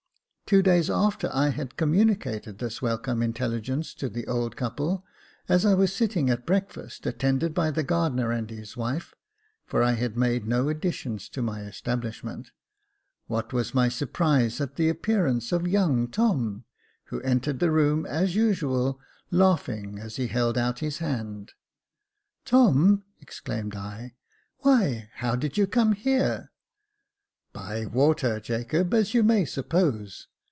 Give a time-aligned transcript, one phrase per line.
[0.51, 5.05] Two days after I had communicated this welcome intel ligence to the old couple,
[5.47, 9.13] as I was sitting at breakfast, attended by the gardener and his wife
[9.65, 12.51] (for I had made no addition to my establishment),
[13.27, 16.65] what was my surprise at the appearance of young Tom,
[17.05, 18.99] who entered the room as usual,
[19.29, 21.53] laughing as he held out his hand."
[22.43, 24.15] Tom!" exclaimed I,"
[24.57, 26.51] why, how did you come here?""
[27.53, 30.27] By water, Jacob, as you may suppose."